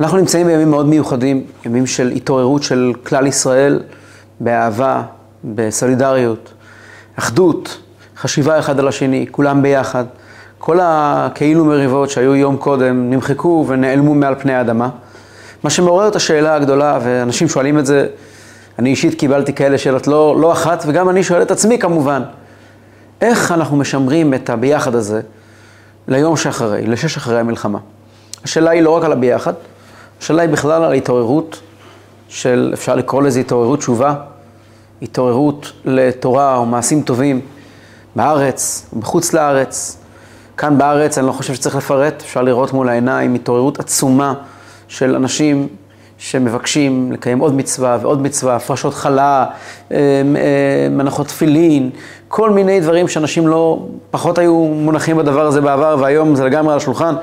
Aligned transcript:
אנחנו 0.00 0.18
נמצאים 0.18 0.46
בימים 0.46 0.70
מאוד 0.70 0.86
מיוחדים, 0.86 1.44
ימים 1.66 1.86
של 1.86 2.08
התעוררות 2.08 2.62
של 2.62 2.92
כלל 3.06 3.26
ישראל 3.26 3.80
באהבה, 4.40 5.02
בסולידריות, 5.44 6.52
אחדות, 7.16 7.78
חשיבה 8.16 8.58
אחד 8.58 8.78
על 8.78 8.88
השני, 8.88 9.26
כולם 9.30 9.62
ביחד. 9.62 10.04
כל 10.58 10.78
הכאילו 10.82 11.64
מריבות 11.64 12.10
שהיו 12.10 12.34
יום 12.34 12.56
קודם 12.56 13.10
נמחקו 13.10 13.64
ונעלמו 13.68 14.14
מעל 14.14 14.34
פני 14.34 14.54
האדמה. 14.54 14.88
מה 15.62 15.70
שמעורר 15.70 16.08
את 16.08 16.16
השאלה 16.16 16.54
הגדולה, 16.54 16.98
ואנשים 17.02 17.48
שואלים 17.48 17.78
את 17.78 17.86
זה, 17.86 18.06
אני 18.78 18.90
אישית 18.90 19.18
קיבלתי 19.18 19.52
כאלה 19.52 19.78
שאלות 19.78 20.06
לא, 20.06 20.36
לא 20.40 20.52
אחת, 20.52 20.84
וגם 20.86 21.08
אני 21.08 21.22
שואל 21.22 21.42
את 21.42 21.50
עצמי 21.50 21.78
כמובן, 21.78 22.22
איך 23.20 23.52
אנחנו 23.52 23.76
משמרים 23.76 24.34
את 24.34 24.50
הביחד 24.50 24.94
הזה 24.94 25.20
ליום 26.08 26.36
שאחרי, 26.36 26.86
לשש 26.86 27.16
אחרי 27.16 27.40
המלחמה? 27.40 27.78
השאלה 28.44 28.70
היא 28.70 28.82
לא 28.82 28.90
רק 28.90 29.04
על 29.04 29.12
הביחד, 29.12 29.52
השאלה 30.20 30.42
היא 30.42 30.50
בכלל 30.50 30.84
על 30.84 30.90
ההתעוררות 30.92 31.60
של, 32.28 32.70
אפשר 32.74 32.96
לקרוא 32.96 33.22
לזה 33.22 33.40
התעוררות 33.40 33.78
תשובה, 33.78 34.14
התעוררות 35.02 35.72
לתורה 35.84 36.60
ומעשים 36.60 37.02
טובים 37.02 37.40
בארץ, 38.16 38.86
בחוץ 38.98 39.32
לארץ. 39.32 39.98
כאן 40.56 40.78
בארץ 40.78 41.18
אני 41.18 41.26
לא 41.26 41.32
חושב 41.32 41.54
שצריך 41.54 41.76
לפרט, 41.76 42.22
אפשר 42.22 42.42
לראות 42.42 42.72
מול 42.72 42.88
העיניים 42.88 43.34
התעוררות 43.34 43.80
עצומה 43.80 44.34
של 44.88 45.14
אנשים 45.14 45.68
שמבקשים 46.18 47.12
לקיים 47.12 47.38
עוד 47.38 47.54
מצווה 47.54 47.98
ועוד 48.02 48.22
מצווה, 48.22 48.56
הפרשות 48.56 48.94
חלה, 48.94 49.44
אה, 49.92 49.96
אה, 49.96 50.88
מנחות 50.90 51.26
תפילין, 51.26 51.90
כל 52.28 52.50
מיני 52.50 52.80
דברים 52.80 53.08
שאנשים 53.08 53.48
לא, 53.48 53.78
פחות 54.10 54.38
היו 54.38 54.54
מונחים 54.54 55.16
בדבר 55.16 55.46
הזה 55.46 55.60
בעבר, 55.60 55.96
והיום 56.00 56.34
זה 56.34 56.44
לגמרי 56.44 56.72
על 56.72 56.76
השולחן. 56.76 57.14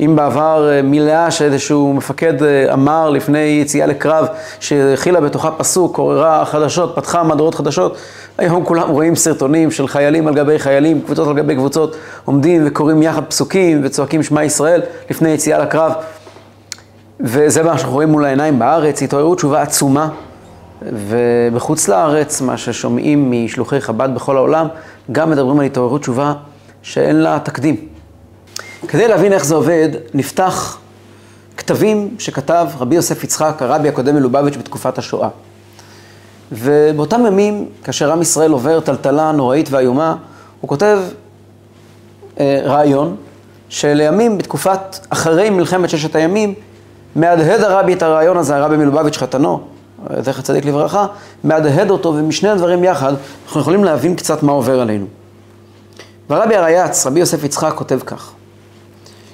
אם 0.00 0.16
בעבר 0.16 0.70
אה, 0.70 0.82
מילה 0.82 1.30
שאיזשהו 1.30 1.92
מפקד 1.92 2.34
אמר 2.72 3.10
לפני 3.10 3.38
יציאה 3.38 3.86
לקרב, 3.86 4.26
שהכילה 4.60 5.20
בתוכה 5.20 5.50
פסוק, 5.50 5.98
עוררה 5.98 6.44
חדשות, 6.44 6.96
פתחה 6.96 7.22
מהדורות 7.22 7.54
חדשות, 7.54 7.96
היום 8.38 8.64
כולם 8.64 8.90
רואים 8.90 9.16
סרטונים 9.16 9.70
של 9.70 9.88
חיילים 9.88 10.28
על 10.28 10.34
גבי 10.34 10.58
חיילים, 10.58 11.00
קבוצות 11.00 11.28
על 11.28 11.34
גבי 11.34 11.54
קבוצות, 11.54 11.96
עומדים 12.24 12.62
וקוראים 12.66 13.02
יחד 13.02 13.24
פסוקים 13.24 13.80
וצועקים 13.84 14.22
שמע 14.22 14.44
ישראל 14.44 14.80
לפני 15.10 15.30
יציאה 15.30 15.58
לקרב. 15.58 15.92
וזה 17.22 17.62
מה 17.62 17.78
שאנחנו 17.78 17.94
רואים 17.94 18.08
מול 18.08 18.24
העיניים 18.24 18.58
בארץ, 18.58 19.02
התעוררות 19.02 19.38
תשובה 19.38 19.62
עצומה. 19.62 20.08
ובחוץ 20.92 21.88
לארץ, 21.88 22.40
מה 22.40 22.56
ששומעים 22.56 23.32
משלוחי 23.32 23.80
חב"ד 23.80 24.08
בכל 24.14 24.36
העולם, 24.36 24.68
גם 25.12 25.30
מדברים 25.30 25.60
על 25.60 25.66
התעוררות 25.66 26.00
תשובה 26.00 26.34
שאין 26.82 27.16
לה 27.16 27.38
תקדים. 27.44 27.76
כדי 28.88 29.08
להבין 29.08 29.32
איך 29.32 29.44
זה 29.44 29.54
עובד, 29.54 29.88
נפתח 30.14 30.78
כתבים 31.56 32.14
שכתב 32.18 32.66
רבי 32.78 32.94
יוסף 32.94 33.24
יצחק, 33.24 33.62
הרבי 33.62 33.88
הקודם 33.88 34.14
מלובביץ' 34.14 34.56
בתקופת 34.56 34.98
השואה. 34.98 35.28
ובאותם 36.52 37.26
ימים, 37.26 37.68
כאשר 37.84 38.12
עם 38.12 38.22
ישראל 38.22 38.50
עובר 38.52 38.80
טלטלה 38.80 39.32
נוראית 39.32 39.70
ואיומה, 39.70 40.16
הוא 40.60 40.68
כותב 40.68 40.98
אה, 42.40 42.60
רעיון 42.64 43.16
שלימים, 43.68 44.38
בתקופת 44.38 45.06
אחרי 45.10 45.50
מלחמת 45.50 45.90
ששת 45.90 46.16
הימים, 46.16 46.54
מהדהד 47.16 47.60
הרבי 47.60 47.92
את 47.92 48.02
הרעיון 48.02 48.36
הזה, 48.36 48.56
הרבי 48.56 48.76
מלובביץ' 48.76 49.16
חתנו, 49.16 49.60
זכר 50.20 50.42
צדיק 50.42 50.64
לברכה, 50.64 51.06
מהדהד 51.44 51.90
אותו, 51.90 52.08
ומשני 52.08 52.48
הדברים 52.48 52.84
יחד, 52.84 53.12
אנחנו 53.46 53.60
יכולים 53.60 53.84
להבין 53.84 54.16
קצת 54.16 54.42
מה 54.42 54.52
עובר 54.52 54.80
עלינו. 54.80 55.06
והרבי 56.30 56.56
הרייץ, 56.56 57.06
רבי 57.06 57.20
יוסף 57.20 57.44
יצחק, 57.44 57.72
כותב 57.74 57.98
כך: 58.06 58.32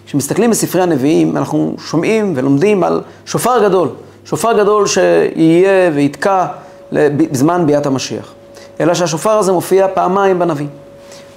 כשמסתכלים 0.07 0.51
בספרי 0.51 0.83
הנביאים, 0.83 1.37
אנחנו 1.37 1.75
שומעים 1.79 2.33
ולומדים 2.37 2.85
על 2.85 3.01
שופר 3.27 3.65
גדול, 3.69 3.89
שופר 4.25 4.59
גדול 4.59 4.87
שיהיה 4.87 5.91
ויתקע 5.95 6.47
בזמן 6.93 7.67
ביאת 7.67 7.87
המשיח. 7.87 8.33
אלא 8.81 8.95
שהשופר 8.95 9.31
הזה 9.31 9.53
מופיע 9.53 9.87
פעמיים 9.95 10.39
בנביא. 10.39 10.67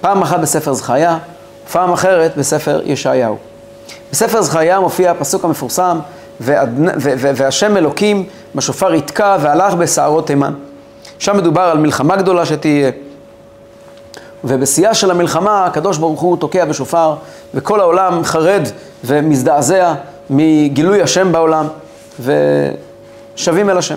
פעם 0.00 0.22
אחת 0.22 0.40
בספר 0.40 0.72
זכריה, 0.72 1.18
פעם 1.72 1.92
אחרת 1.92 2.36
בספר 2.36 2.80
ישעיהו. 2.84 3.36
בספר 4.12 4.42
זכריה 4.42 4.80
מופיע 4.80 5.10
הפסוק 5.10 5.44
המפורסם, 5.44 5.98
והשם 7.34 7.76
אלוקים 7.76 8.26
בשופר 8.54 8.94
יתקע 8.94 9.36
והלך 9.40 9.74
בסערות 9.74 10.26
תימן. 10.26 10.54
שם 11.18 11.36
מדובר 11.36 11.60
על 11.60 11.78
מלחמה 11.78 12.16
גדולה 12.16 12.46
שתהיה. 12.46 12.90
ובשיאה 14.44 14.94
של 14.94 15.10
המלחמה 15.10 15.66
הקדוש 15.66 15.98
ברוך 15.98 16.20
הוא 16.20 16.36
תוקע 16.36 16.64
בשופר, 16.64 17.14
וכל 17.54 17.80
העולם 17.80 18.24
חרד 18.24 18.62
ומזדעזע 19.04 19.94
מגילוי 20.30 21.02
השם 21.02 21.32
בעולם, 21.32 21.66
ושבים 22.20 23.70
אל 23.70 23.78
השם. 23.78 23.94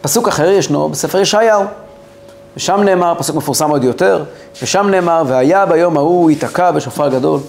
פסוק 0.00 0.28
אחר 0.28 0.50
ישנו 0.50 0.88
בספר 0.88 1.20
ישעיהו, 1.20 1.64
ושם 2.56 2.80
נאמר, 2.82 3.14
פסוק 3.18 3.36
מפורסם 3.36 3.70
עוד 3.70 3.84
יותר, 3.84 4.24
ושם 4.62 4.88
נאמר, 4.90 5.22
והיה 5.26 5.66
ביום 5.66 5.96
ההוא 5.96 6.30
ייתקע 6.30 6.70
בשופר 6.70 7.08
גדול, 7.08 7.40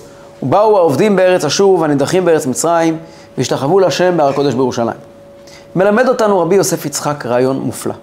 ובאו 0.44 0.78
העובדים 0.78 1.16
בארץ 1.16 1.46
אשור 1.46 1.80
והנידחים 1.80 2.26
בארץ 2.26 2.46
מצרים, 2.46 2.98
והשתחוו 3.38 3.80
להשם 3.80 4.18
בהר 4.18 4.28
הקודש 4.28 4.54
בירושלים. 4.54 4.98
מלמד 5.76 6.08
אותנו 6.08 6.40
רבי 6.40 6.56
יוסף 6.56 6.86
יצחק 6.86 7.26
רעיון 7.26 7.60
מופלא. 7.60 7.94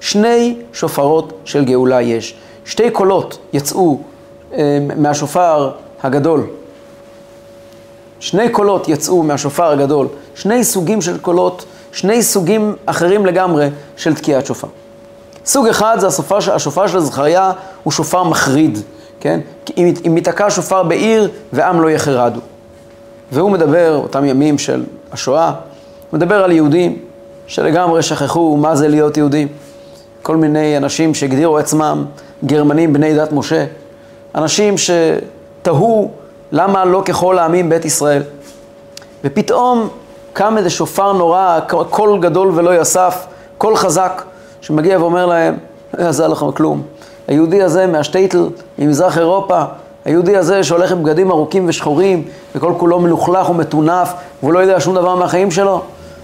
שני 0.00 0.56
שופרות 0.72 1.32
של 1.44 1.64
גאולה 1.64 2.02
יש. 2.02 2.34
שתי 2.64 2.90
קולות 2.90 3.38
יצאו 3.52 3.98
אה, 4.52 4.78
מהשופר 4.96 5.70
הגדול. 6.02 6.46
שני 8.20 8.48
קולות 8.48 8.88
יצאו 8.88 9.22
מהשופר 9.22 9.70
הגדול. 9.70 10.08
שני 10.34 10.64
סוגים 10.64 11.02
של 11.02 11.18
קולות, 11.18 11.64
שני 11.92 12.22
סוגים 12.22 12.76
אחרים 12.86 13.26
לגמרי 13.26 13.68
של 13.96 14.14
תקיעת 14.14 14.46
שופר. 14.46 14.68
סוג 15.46 15.66
אחד 15.66 15.96
זה 16.00 16.06
השופר, 16.06 16.54
השופר 16.54 16.86
של 16.86 17.00
זכריה, 17.00 17.52
הוא 17.82 17.92
שופר 17.92 18.22
מחריד, 18.22 18.78
כן? 19.20 19.40
אם 19.78 20.16
ייתקע 20.16 20.50
שופר 20.50 20.82
בעיר 20.82 21.30
ועם 21.52 21.80
לא 21.80 21.90
יחרדו. 21.90 22.40
והוא 23.32 23.50
מדבר, 23.50 24.00
אותם 24.02 24.24
ימים 24.24 24.58
של 24.58 24.84
השואה, 25.12 25.52
מדבר 26.12 26.44
על 26.44 26.52
יהודים 26.52 26.98
שלגמרי 27.46 28.02
שכחו 28.02 28.56
מה 28.56 28.76
זה 28.76 28.88
להיות 28.88 29.16
יהודים. 29.16 29.48
כל 30.22 30.36
מיני 30.36 30.76
אנשים 30.76 31.14
שהגדירו 31.14 31.58
עצמם 31.58 32.04
גרמנים 32.44 32.92
בני 32.92 33.14
דת 33.14 33.32
משה, 33.32 33.64
אנשים 34.34 34.74
שתהו 34.78 36.10
למה 36.52 36.84
לא 36.84 37.02
ככל 37.04 37.38
העמים 37.38 37.68
בית 37.68 37.84
ישראל. 37.84 38.22
ופתאום 39.24 39.88
קם 40.32 40.58
איזה 40.58 40.70
שופר 40.70 41.12
נורא, 41.12 41.58
קול 41.90 42.20
גדול 42.20 42.50
ולא 42.54 42.80
יסף, 42.80 43.26
קול 43.58 43.76
חזק, 43.76 44.22
שמגיע 44.60 44.98
ואומר 44.98 45.26
להם, 45.26 45.56
לא 45.98 46.04
יעזר 46.04 46.28
לכם 46.28 46.52
כלום. 46.52 46.82
היהודי 47.28 47.62
הזה 47.62 47.86
מהשטייטל, 47.86 48.48
ממזרח 48.78 49.18
אירופה, 49.18 49.62
היהודי 50.04 50.36
הזה 50.36 50.64
שהולך 50.64 50.92
עם 50.92 51.02
בגדים 51.02 51.30
ארוכים 51.30 51.68
ושחורים, 51.68 52.24
וכל 52.54 52.72
כולו 52.76 53.00
מלוכלך 53.00 53.50
ומטונף, 53.50 54.12
והוא 54.42 54.52
לא 54.52 54.58
יודע 54.58 54.80
שום 54.80 54.94
דבר 54.94 55.14
מהחיים 55.14 55.50
שלו, 55.50 55.82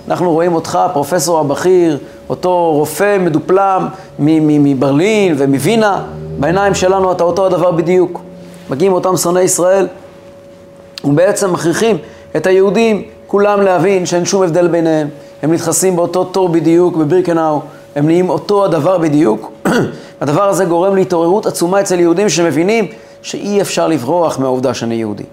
אנחנו 0.09 0.33
רואים 0.33 0.55
אותך, 0.55 0.77
הפרופסור 0.77 1.41
הבכיר, 1.41 1.99
אותו 2.29 2.73
רופא 2.73 3.19
מדופלם 3.19 3.87
מברלין 4.19 5.35
ומווינה, 5.39 6.05
בעיניים 6.39 6.75
שלנו 6.75 7.13
אתה 7.13 7.25
אותו 7.25 7.47
הדבר 7.47 7.71
בדיוק. 7.71 8.21
מגיעים 8.71 8.93
אותם 8.93 9.17
שונאי 9.17 9.43
ישראל, 9.43 9.87
ובעצם 11.05 11.53
מכריחים 11.53 11.99
את 12.37 12.47
היהודים 12.47 13.03
כולם 13.27 13.61
להבין 13.63 14.07
שאין 14.07 14.25
שום 14.25 14.43
הבדל 14.43 14.69
ביניהם. 14.69 15.09
הם 15.43 15.53
נדחסים 15.53 15.97
באותו 15.97 16.25
תור 16.25 16.49
בדיוק 16.49 16.97
בבירקנאו, 16.97 17.61
הם 17.97 18.07
נהיים 18.07 18.31
אותו 18.31 18.65
הדבר 18.65 18.99
בדיוק. 18.99 19.53
הדבר 20.21 20.49
הזה 20.49 20.65
גורם 20.65 20.95
להתעוררות 20.95 21.47
עצומה 21.47 21.81
אצל 21.81 22.01
יהודים 22.01 22.29
שמבינים 22.29 22.87
שאי 23.23 23.61
אפשר 23.61 23.89
לברוח 23.89 24.39
מהעובדה 24.39 24.75
שאני 24.75 24.95
יהודי. 24.95 25.25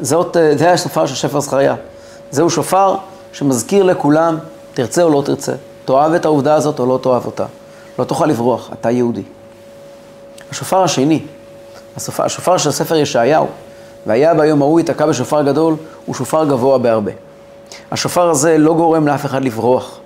זאת, 0.00 0.36
אה, 0.36 0.56
זה 0.56 0.72
השופר 0.72 1.06
של 1.06 1.14
שפר 1.14 1.40
זכריה. 1.40 1.74
זהו 2.30 2.50
שופר 2.50 2.96
שמזכיר 3.32 3.82
לכולם, 3.82 4.38
תרצה 4.74 5.02
או 5.02 5.10
לא 5.10 5.22
תרצה, 5.26 5.52
תאהב 5.84 6.12
את 6.12 6.24
העובדה 6.24 6.54
הזאת 6.54 6.78
או 6.78 6.86
לא 6.86 6.98
תאהב 7.02 7.26
אותה. 7.26 7.44
לא 7.98 8.04
תוכל 8.04 8.26
לברוח, 8.26 8.70
אתה 8.72 8.90
יהודי. 8.90 9.22
השופר 10.50 10.82
השני, 10.82 11.22
השופר, 11.96 12.24
השופר 12.24 12.56
של 12.56 12.70
ספר 12.70 12.96
ישעיהו, 12.96 13.46
והיה 14.06 14.34
ביום 14.34 14.62
ההוא 14.62 14.80
ייתקע 14.80 15.06
בשופר 15.06 15.42
גדול, 15.42 15.74
הוא 16.06 16.14
שופר 16.14 16.44
גבוה 16.44 16.78
בהרבה. 16.78 17.12
השופר 17.90 18.30
הזה 18.30 18.58
לא 18.58 18.74
גורם 18.74 19.06
לאף 19.06 19.26
אחד 19.26 19.44
לברוח, 19.44 19.98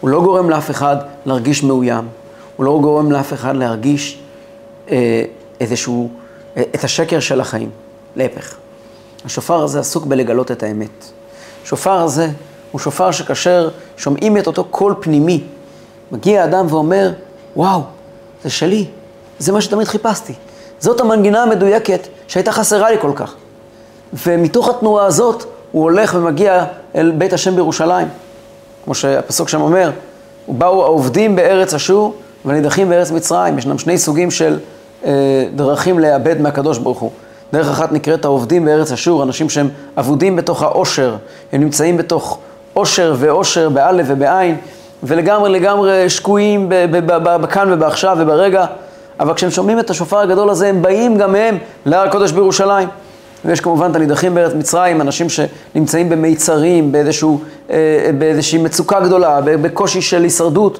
הוא 0.00 0.10
לא 0.10 0.20
גורם 0.20 0.50
לאף 0.50 0.70
אחד 0.70 0.96
להרגיש 1.26 1.62
מאוים, 1.62 2.08
הוא 2.56 2.66
לא 2.66 2.78
גורם 2.82 3.12
לאף 3.12 3.32
אחד 3.32 3.56
להרגיש 3.56 4.18
אה, 4.90 5.22
איזשהו, 5.60 6.10
אה, 6.56 6.62
את 6.74 6.84
השקר 6.84 7.20
של 7.20 7.40
החיים, 7.40 7.70
להפך. 8.16 8.54
השופר 9.24 9.62
הזה 9.62 9.80
עסוק 9.80 10.06
בלגלות 10.06 10.50
את 10.50 10.62
האמת. 10.62 11.04
השופר 11.64 12.00
הזה 12.00 12.28
הוא 12.72 12.80
שופר 12.80 13.10
שכאשר 13.10 13.68
שומעים 13.96 14.36
את 14.38 14.46
אותו 14.46 14.64
קול 14.64 14.94
פנימי, 15.00 15.44
מגיע 16.12 16.42
האדם 16.42 16.66
ואומר, 16.70 17.12
וואו, 17.56 17.82
זה 18.44 18.50
שלי, 18.50 18.86
זה 19.38 19.52
מה 19.52 19.60
שתמיד 19.60 19.88
חיפשתי. 19.88 20.32
זאת 20.80 21.00
המנגינה 21.00 21.42
המדויקת 21.42 22.08
שהייתה 22.28 22.52
חסרה 22.52 22.90
לי 22.90 22.96
כל 23.00 23.12
כך. 23.14 23.34
ומתוך 24.26 24.68
התנועה 24.68 25.06
הזאת 25.06 25.44
הוא 25.72 25.82
הולך 25.82 26.14
ומגיע 26.14 26.64
אל 26.94 27.10
בית 27.10 27.32
השם 27.32 27.56
בירושלים. 27.56 28.08
כמו 28.84 28.94
שהפסוק 28.94 29.48
שם 29.48 29.60
אומר, 29.60 29.90
ובאו 30.48 30.84
העובדים 30.84 31.36
בארץ 31.36 31.74
אשור 31.74 32.14
ונידחים 32.44 32.88
בארץ 32.88 33.10
מצרים. 33.10 33.58
ישנם 33.58 33.78
שני 33.78 33.98
סוגים 33.98 34.30
של 34.30 34.58
דרכים 35.54 35.98
לאבד 35.98 36.40
מהקדוש 36.40 36.78
ברוך 36.78 36.98
הוא. 36.98 37.10
דרך 37.52 37.68
אחת 37.68 37.92
נקראת 37.92 38.24
העובדים 38.24 38.64
בארץ 38.64 38.92
אשור, 38.92 39.22
אנשים 39.22 39.50
שהם 39.50 39.68
אבודים 39.98 40.36
בתוך 40.36 40.62
העושר, 40.62 41.16
הם 41.52 41.60
נמצאים 41.60 41.96
בתוך 41.96 42.38
עושר 42.74 43.14
ועושר, 43.18 43.68
באלף 43.68 44.06
ובעין, 44.08 44.56
ולגמרי 45.02 45.50
לגמרי 45.50 46.10
שקועים 46.10 46.66
בכאן 47.40 47.72
ובעכשיו 47.72 48.16
וברגע, 48.20 48.66
אבל 49.20 49.34
כשהם 49.34 49.50
שומעים 49.50 49.78
את 49.78 49.90
השופר 49.90 50.18
הגדול 50.18 50.50
הזה, 50.50 50.68
הם 50.68 50.82
באים 50.82 51.18
גם 51.18 51.34
הם 51.34 51.58
להר 51.86 52.08
הקודש 52.08 52.32
בירושלים. 52.32 52.88
ויש 53.44 53.60
כמובן 53.60 53.90
את 53.90 53.96
הנידחים 53.96 54.34
בארץ 54.34 54.54
מצרים, 54.54 55.00
אנשים 55.00 55.26
שנמצאים 55.28 56.08
במיצרים, 56.08 56.92
באיזשהו, 56.92 57.40
אה, 57.70 58.10
באיזושהי 58.18 58.58
מצוקה 58.58 59.00
גדולה, 59.00 59.40
בקושי 59.44 60.02
של 60.02 60.22
הישרדות, 60.22 60.78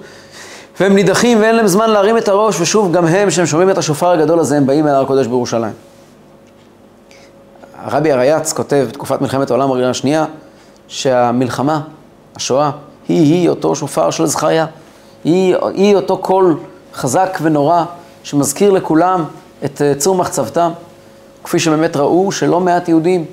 והם 0.81 0.94
נידחים 0.94 1.40
ואין 1.40 1.56
להם 1.56 1.67
זמן 1.67 1.90
להרים 1.90 2.19
את 2.19 2.28
הראש, 2.28 2.61
ושוב, 2.61 2.93
גם 2.93 3.06
הם, 3.06 3.28
כשהם 3.28 3.46
שומעים 3.46 3.70
את 3.70 3.78
השופר 3.78 4.11
הגדול 4.11 4.38
הזה, 4.38 4.56
הם 4.56 4.67
באים 4.67 4.87
אל 4.87 4.94
הר 4.94 5.02
הקודש 5.02 5.26
בירושלים. 5.26 5.73
הרבי 7.84 8.12
הרייץ 8.12 8.52
כותב 8.52 8.87
בתקופת 8.88 9.20
מלחמת 9.20 9.50
העולם 9.50 9.70
הראשונה 9.70 9.90
השנייה, 9.90 10.25
שהמלחמה, 10.88 11.81
השואה, 12.37 12.70
היא-היא 13.08 13.49
אותו 13.49 13.76
שופר 13.76 14.11
של 14.11 14.26
זכריה. 14.26 14.67
היא, 15.25 15.56
היא 15.75 15.96
אותו 15.96 16.19
קול 16.19 16.56
חזק 16.94 17.38
ונורא 17.43 17.84
שמזכיר 18.22 18.70
לכולם 18.70 19.25
את 19.64 19.82
אה, 19.82 19.94
צור 19.94 20.14
מחצבתם. 20.14 20.70
כפי 21.44 21.58
שבאמת 21.58 21.96
ראו 21.96 22.32
שלא 22.32 22.61
מעט 22.61 22.88
יהודים, 22.88 23.25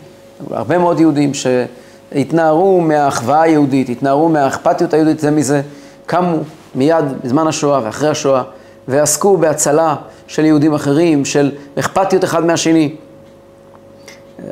הרבה 0.51 0.78
מאוד 0.78 1.00
יהודים 1.00 1.31
שהתנערו 1.34 2.81
מהאחווה 2.81 3.42
היהודית, 3.42 3.89
התנערו 3.89 4.30
מהאכפתיות 4.30 4.94
היהודית 4.94 5.19
זה 5.19 5.31
מזה, 5.31 5.62
קמו 6.06 6.38
מיד 6.75 7.06
בזמן 7.24 7.48
השואה 7.48 7.80
ואחרי 7.84 8.10
השואה 8.10 8.44
ועסקו 8.88 9.38
בהצלה 9.38 9.96
של 10.28 10.46
יהודים 10.46 10.74
אחרים, 10.74 11.25
של 11.25 11.52
אכפתיות 11.80 12.24
אחד 12.24 12.46
מהשני. 12.46 12.96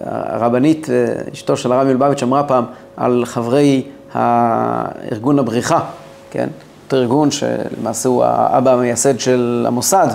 הרבנית, 0.06 0.89
אה, 0.89 1.06
אשתו 1.33 1.57
של 1.57 1.71
הרב 1.71 1.88
מלובביץ', 1.88 2.23
אמרה 2.23 2.44
פעם 2.44 2.65
על 2.97 3.23
חברי 3.25 3.83
ארגון 5.12 5.39
הבריחה, 5.39 5.79
כן? 6.31 6.50
אותו 6.85 6.97
ארגון 6.97 7.31
שלמעשה 7.31 8.09
הוא 8.09 8.23
האבא 8.23 8.73
המייסד 8.73 9.19
של 9.19 9.65
המוסד. 9.68 10.07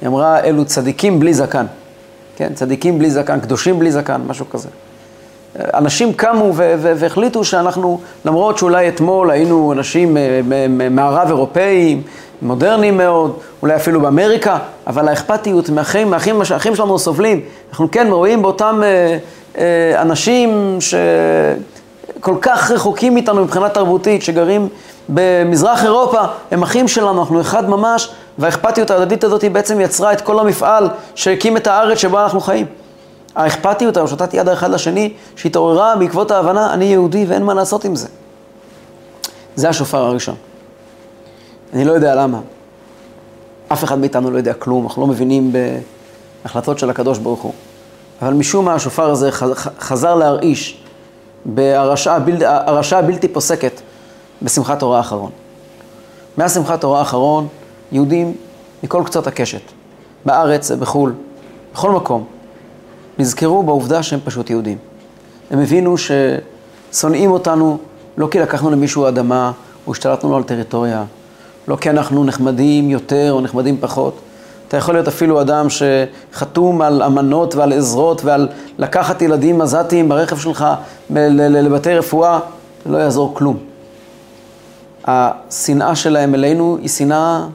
היא 0.00 0.08
אמרה, 0.08 0.40
אלו 0.40 0.64
צדיקים 0.64 1.20
בלי 1.20 1.34
זקן. 1.34 1.66
כן, 2.36 2.54
צדיקים 2.54 2.98
בלי 2.98 3.10
זקן, 3.10 3.40
קדושים 3.40 3.78
בלי 3.78 3.92
זקן, 3.92 4.20
משהו 4.26 4.50
כזה. 4.50 4.68
אנשים 5.74 6.12
קמו 6.12 6.52
והחליטו 6.54 7.44
שאנחנו, 7.44 8.00
למרות 8.24 8.58
שאולי 8.58 8.88
אתמול 8.88 9.30
היינו 9.30 9.72
אנשים 9.72 10.16
אה, 10.16 10.40
מערב 10.90 11.28
אירופאים, 11.28 12.02
מודרניים 12.42 12.96
מאוד, 12.96 13.36
אולי 13.62 13.76
אפילו 13.76 14.00
באמריקה, 14.00 14.58
אבל 14.86 15.08
האכפתיות 15.08 15.70
מהאחים, 15.70 16.10
מהאחים, 16.10 16.40
האחים 16.50 16.76
שלנו 16.76 16.98
סובלים. 16.98 17.40
אנחנו 17.70 17.90
כן 17.90 18.06
רואים 18.10 18.42
באותם 18.42 18.80
אה, 18.84 19.18
אה, 19.58 20.02
אנשים 20.02 20.78
שכל 20.80 22.34
כך 22.40 22.70
רחוקים 22.70 23.14
מאיתנו 23.14 23.44
מבחינה 23.44 23.68
תרבותית, 23.68 24.22
שגרים 24.22 24.68
במזרח 25.08 25.84
אירופה, 25.84 26.20
הם 26.50 26.62
אחים 26.62 26.88
שלנו, 26.88 27.20
אנחנו 27.20 27.40
אחד 27.40 27.70
ממש, 27.70 28.10
והאכפתיות 28.38 28.90
ההדדית 28.90 29.24
הזאת 29.24 29.44
בעצם 29.44 29.80
יצרה 29.80 30.12
את 30.12 30.20
כל 30.20 30.38
המפעל 30.38 30.88
שהקים 31.14 31.56
את 31.56 31.66
הארץ 31.66 31.98
שבה 31.98 32.24
אנחנו 32.24 32.40
חיים. 32.40 32.66
האכפתיות, 33.36 33.96
ההושטת 33.96 34.34
יד 34.34 34.48
האחד 34.48 34.70
לשני, 34.70 35.12
שהתעוררה 35.36 35.96
בעקבות 35.96 36.30
ההבנה, 36.30 36.74
אני 36.74 36.84
יהודי 36.84 37.24
ואין 37.28 37.42
מה 37.42 37.54
לעשות 37.54 37.84
עם 37.84 37.96
זה. 37.96 38.08
זה 39.56 39.68
השופר 39.68 39.98
הראשון. 39.98 40.34
אני 41.72 41.84
לא 41.84 41.92
יודע 41.92 42.14
למה. 42.14 42.40
אף 43.68 43.84
אחד 43.84 43.98
מאיתנו 43.98 44.30
לא 44.30 44.36
יודע 44.38 44.54
כלום, 44.54 44.84
אנחנו 44.86 45.02
לא 45.02 45.08
מבינים 45.08 45.52
בהחלטות 46.44 46.78
של 46.78 46.90
הקדוש 46.90 47.18
ברוך 47.18 47.42
הוא. 47.42 47.52
אבל 48.22 48.32
משום 48.32 48.64
מה 48.64 48.74
השופר 48.74 49.10
הזה 49.10 49.30
חזר 49.78 50.14
להרעיש 50.14 50.82
בהרשעה 51.44 52.98
הבלתי 52.98 53.28
פוסקת 53.28 53.80
בשמחת 54.42 54.78
תורה 54.78 54.98
האחרון. 54.98 55.30
מהשמחת 56.36 56.80
תורה 56.80 56.98
האחרון, 56.98 57.48
יהודים 57.92 58.34
מכל 58.82 59.02
קצות 59.06 59.26
הקשת, 59.26 59.60
בארץ 60.24 60.70
ובחו"ל, 60.70 61.14
בכל 61.74 61.90
מקום, 61.90 62.24
נזכרו 63.18 63.62
בעובדה 63.62 64.02
שהם 64.02 64.20
פשוט 64.24 64.50
יהודים. 64.50 64.78
הם 65.50 65.58
הבינו 65.58 65.94
ששונאים 65.98 67.30
אותנו 67.30 67.78
לא 68.16 68.28
כי 68.30 68.38
לקחנו 68.38 68.70
למישהו 68.70 69.08
אדמה 69.08 69.52
או 69.86 69.92
השתלטנו 69.92 70.30
לו 70.30 70.36
על 70.36 70.42
טריטוריה, 70.42 71.04
לא 71.68 71.76
כי 71.76 71.90
אנחנו 71.90 72.24
נחמדים 72.24 72.90
יותר 72.90 73.32
או 73.32 73.40
נחמדים 73.40 73.76
פחות. 73.80 74.18
אתה 74.68 74.76
יכול 74.76 74.94
להיות 74.94 75.08
אפילו 75.08 75.40
אדם 75.40 75.66
שחתום 75.70 76.82
על 76.82 77.02
אמנות 77.02 77.54
ועל 77.54 77.72
עזרות 77.72 78.24
ועל 78.24 78.48
לקחת 78.78 79.22
ילדים 79.22 79.60
עזתיים 79.60 80.08
ברכב 80.08 80.38
שלך 80.38 80.66
לבתי 81.10 81.94
רפואה, 81.94 82.38
לא 82.86 82.98
יעזור 82.98 83.34
כלום. 83.34 83.56
השנאה 85.04 85.96
שלהם 85.96 86.34
אלינו 86.34 86.78
היא 86.80 86.88
שנאה 86.88 87.46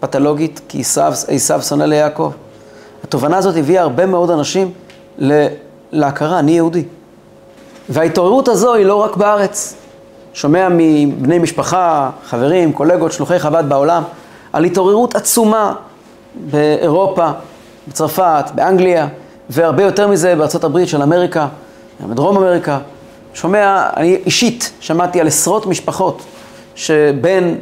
פתולוגית, 0.00 0.60
כי 0.68 0.82
עשיו 1.28 1.62
שונא 1.62 1.84
ליעקב. 1.84 2.32
התובנה 3.04 3.36
הזאת 3.36 3.56
הביאה 3.56 3.82
הרבה 3.82 4.06
מאוד 4.06 4.30
אנשים 4.30 4.72
להכרה, 5.92 6.38
אני 6.38 6.52
יהודי. 6.52 6.84
וההתעוררות 7.88 8.48
הזו 8.48 8.74
היא 8.74 8.86
לא 8.86 8.96
רק 8.96 9.16
בארץ. 9.16 9.74
שומע 10.34 10.68
מבני 10.70 11.38
משפחה, 11.38 12.10
חברים, 12.24 12.72
קולגות, 12.72 13.12
שלוחי 13.12 13.38
חב"ד 13.38 13.64
בעולם, 13.68 14.02
על 14.52 14.64
התעוררות 14.64 15.14
עצומה 15.14 15.74
באירופה, 16.34 17.30
בצרפת, 17.88 18.44
באנגליה, 18.54 19.08
והרבה 19.50 19.82
יותר 19.82 20.08
מזה 20.08 20.36
בארצות 20.36 20.64
הברית 20.64 20.88
של 20.88 21.02
אמריקה, 21.02 21.48
בדרום 22.08 22.36
אמריקה. 22.36 22.78
שומע, 23.34 23.88
אני 23.96 24.16
אישית 24.26 24.72
שמעתי 24.80 25.20
על 25.20 25.26
עשרות 25.26 25.66
משפחות 25.66 26.22
שבן 26.74 27.54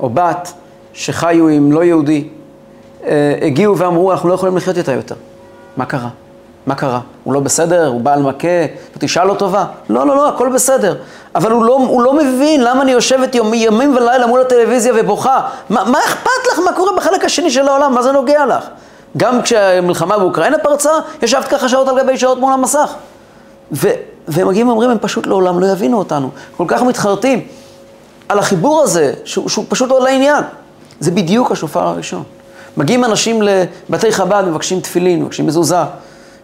או 0.00 0.10
בת 0.10 0.52
שחיו 0.92 1.48
עם 1.48 1.72
לא 1.72 1.84
יהודי, 1.84 2.28
הגיעו 3.42 3.78
ואמרו, 3.78 4.12
אנחנו 4.12 4.28
לא 4.28 4.34
יכולים 4.34 4.56
לחיות 4.56 4.78
איתה 4.78 4.92
יותר. 4.92 5.14
מה 5.76 5.84
קרה? 5.84 6.08
מה 6.66 6.74
קרה? 6.74 7.00
הוא 7.24 7.34
לא 7.34 7.40
בסדר? 7.40 7.86
הוא 7.86 8.00
בעל 8.00 8.22
מכה? 8.22 8.48
תשאל 8.98 9.24
לו 9.24 9.34
טובה? 9.34 9.64
לא, 9.88 10.06
לא, 10.06 10.16
לא, 10.16 10.28
הכל 10.28 10.48
בסדר. 10.54 10.96
אבל 11.34 11.50
הוא 11.50 11.64
לא, 11.64 11.74
הוא 11.74 12.02
לא 12.02 12.14
מבין 12.14 12.64
למה 12.64 12.82
אני 12.82 12.92
יושבת 12.92 13.34
יום, 13.34 13.54
ימים 13.54 13.96
ולילה 13.96 14.26
מול 14.26 14.40
הטלוויזיה 14.40 14.92
ובוכה. 14.96 15.40
מה, 15.70 15.84
מה 15.84 15.98
אכפת 15.98 16.46
לך? 16.52 16.58
מה 16.58 16.72
קורה 16.72 16.96
בחלק 16.96 17.24
השני 17.24 17.50
של 17.50 17.68
העולם? 17.68 17.94
מה 17.94 18.02
זה 18.02 18.12
נוגע 18.12 18.46
לך? 18.46 18.64
גם 19.16 19.42
כשהמלחמה 19.42 20.18
באוקראינה 20.18 20.58
פרצה, 20.58 20.90
ישבת 21.22 21.44
ככה 21.44 21.68
שעות 21.68 21.88
על 21.88 22.02
גבי 22.02 22.18
שעות 22.18 22.38
מול 22.38 22.52
המסך. 22.52 22.94
ו, 23.72 23.88
והם 24.28 24.48
מגיעים 24.48 24.68
ואומרים, 24.68 24.90
הם 24.90 24.98
פשוט 25.00 25.26
לעולם 25.26 25.60
לא 25.60 25.66
יבינו 25.66 25.98
אותנו. 25.98 26.30
כל 26.56 26.64
כך 26.68 26.82
מתחרטים 26.82 27.46
על 28.28 28.38
החיבור 28.38 28.82
הזה, 28.82 29.12
שהוא, 29.24 29.48
שהוא 29.48 29.64
פשוט 29.68 29.90
לא 29.90 30.00
לעניין. 30.00 30.44
זה 31.00 31.10
בדיוק 31.10 31.52
השופר 31.52 31.80
הראשון. 31.80 32.22
מגיעים 32.76 33.04
אנשים 33.04 33.42
לבתי 33.42 34.12
חב"ד, 34.12 34.44
מבקשים 34.46 34.80
תפילין, 34.80 35.22
מבקשים 35.22 35.46
מזוזה, 35.46 35.76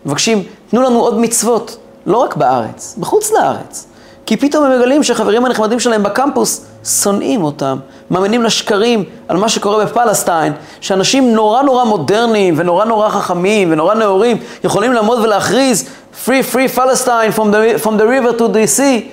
מבקשים, 0.06 0.42
תנו 0.70 0.82
לנו 0.82 1.00
עוד 1.00 1.18
מצוות, 1.18 1.76
לא 2.06 2.16
רק 2.16 2.36
בארץ, 2.36 2.94
בחוץ 2.98 3.32
לארץ. 3.32 3.86
כי 4.26 4.36
פתאום 4.36 4.64
הם 4.64 4.78
מגלים 4.78 5.02
שהחברים 5.02 5.46
הנחמדים 5.46 5.80
שלהם 5.80 6.02
בקמפוס 6.02 6.64
שונאים 6.84 7.44
אותם, 7.44 7.78
מאמינים 8.10 8.42
לשקרים 8.42 9.04
על 9.28 9.36
מה 9.36 9.48
שקורה 9.48 9.84
בפלסטיין, 9.84 10.52
שאנשים 10.80 11.34
נורא 11.34 11.62
נורא 11.62 11.84
מודרניים 11.84 12.54
ונורא 12.56 12.84
נורא 12.84 13.08
חכמים 13.08 13.72
ונורא 13.72 13.94
נאורים 13.94 14.36
יכולים 14.64 14.92
לעמוד 14.92 15.18
ולהכריז 15.18 15.88
Free 16.26 16.54
Free 16.54 16.76
Palestine 16.76 17.36
from 17.36 17.50
the, 17.50 17.84
from 17.84 17.96
the 17.98 18.04
river 18.04 18.38
to 18.38 18.42
the 18.42 18.78
sea 18.78 19.08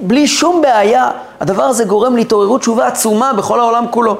בלי 0.00 0.26
שום 0.26 0.62
בעיה. 0.62 1.10
הדבר 1.40 1.62
הזה 1.62 1.84
גורם 1.84 2.16
להתעוררות 2.16 2.60
תשובה 2.60 2.86
עצומה 2.86 3.32
בכל 3.32 3.60
העולם 3.60 3.84
כולו. 3.90 4.16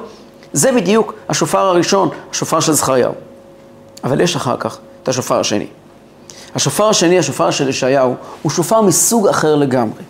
זה 0.57 0.71
בדיוק 0.71 1.13
השופר 1.29 1.59
הראשון, 1.59 2.09
השופר 2.31 2.59
של 2.59 2.73
זכריהו. 2.73 3.13
אבל 4.03 4.21
יש 4.21 4.35
אחר 4.35 4.57
כך 4.59 4.77
את 5.03 5.09
השופר 5.09 5.39
השני. 5.39 5.67
השופר 6.55 6.89
השני, 6.89 7.19
השופר 7.19 7.51
של 7.51 7.69
ישעיהו, 7.69 8.15
הוא 8.41 8.51
שופר 8.51 8.81
מסוג 8.81 9.27
אחר 9.27 9.55
לגמרי. 9.55 10.03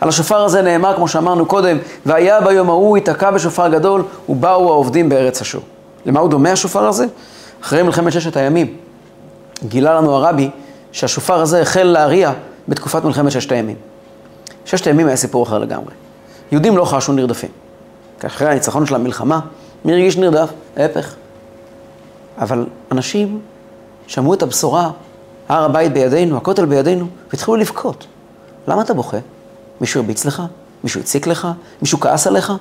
על 0.00 0.08
השופר 0.08 0.44
הזה 0.44 0.62
נאמר, 0.62 0.96
כמו 0.96 1.08
שאמרנו 1.08 1.46
קודם, 1.46 1.78
והיה 2.06 2.40
ביום 2.40 2.70
ההוא 2.70 2.96
ייתקע 2.96 3.30
בשופר 3.30 3.68
גדול, 3.68 4.02
ובאו 4.28 4.70
העובדים 4.72 5.08
בארץ 5.08 5.40
אשור. 5.40 5.62
למה 6.06 6.20
הוא 6.20 6.30
דומה 6.30 6.52
השופר 6.52 6.86
הזה? 6.86 7.06
אחרי 7.62 7.82
מלחמת 7.82 8.12
ששת 8.12 8.36
הימים, 8.36 8.76
גילה 9.64 9.94
לנו 9.94 10.14
הרבי 10.14 10.50
שהשופר 10.92 11.40
הזה 11.40 11.62
החל 11.62 11.82
להריע 11.82 12.32
בתקופת 12.68 13.04
מלחמת 13.04 13.32
ששת 13.32 13.52
הימים. 13.52 13.76
ששת 14.64 14.86
הימים 14.86 15.06
היה 15.06 15.16
סיפור 15.16 15.44
אחר 15.44 15.58
לגמרי. 15.58 15.92
יהודים 16.52 16.76
לא 16.76 16.84
חשו 16.84 17.12
נרדפים. 17.12 17.50
אחרי 18.26 18.48
הניצחון 18.48 18.86
של 18.86 18.94
המלחמה, 18.94 19.40
מי 19.84 19.92
הרגיש 19.92 20.16
נרדף? 20.16 20.50
ההפך. 20.76 21.14
אבל 22.38 22.66
אנשים 22.92 23.40
שמעו 24.06 24.34
את 24.34 24.42
הבשורה, 24.42 24.90
הר 25.48 25.64
הבית 25.64 25.92
בידינו, 25.92 26.36
הכותל 26.36 26.64
בידינו, 26.64 27.06
והתחילו 27.30 27.56
לבכות. 27.56 28.06
למה 28.68 28.82
אתה 28.82 28.94
בוכה? 28.94 29.16
מישהו 29.80 30.00
הרביץ 30.00 30.24
לך? 30.24 30.42
מישהו 30.84 31.00
הציק 31.00 31.26
לך? 31.26 31.48
מישהו 31.82 32.00
כעס 32.00 32.26
עליך? 32.26 32.52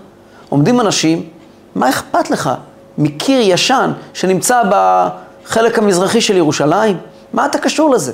עומדים 0.50 0.82
אנשים, 0.82 1.30
מה 1.76 1.90
אכפת 1.90 2.30
לך 2.30 2.50
מקיר 2.98 3.42
ישן 3.42 3.92
שנמצא 4.14 4.62
בחלק 4.72 5.78
המזרחי 5.78 6.22
של 6.22 6.38
ירושלים? 6.38 6.98
מה 7.34 7.46
אתה 7.46 7.58
קשור 7.58 7.90
לזה? 7.90 8.14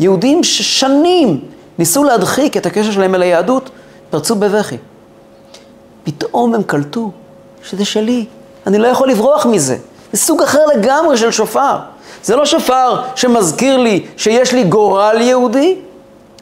יהודים 0.00 0.44
ששנים 0.44 1.40
ניסו 1.78 2.04
להדחיק 2.04 2.56
את 2.56 2.66
הקשר 2.66 2.92
שלהם 2.92 3.14
אל 3.14 3.22
היהדות, 3.22 3.70
פרצו 4.10 4.34
בבכי. 4.34 4.76
פתאום 6.04 6.54
הם 6.54 6.62
קלטו 6.62 7.10
שזה 7.70 7.84
שלי, 7.84 8.24
אני 8.66 8.78
לא 8.78 8.86
יכול 8.86 9.10
לברוח 9.10 9.46
מזה. 9.46 9.76
זה 10.12 10.18
סוג 10.18 10.42
אחר 10.42 10.66
לגמרי 10.76 11.16
של 11.16 11.30
שופר. 11.30 11.76
זה 12.24 12.36
לא 12.36 12.46
שופר 12.46 13.02
שמזכיר 13.14 13.76
לי 13.76 14.06
שיש 14.16 14.52
לי 14.52 14.64
גורל 14.64 15.16
יהודי, 15.20 15.76